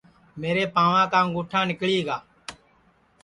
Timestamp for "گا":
2.07-2.17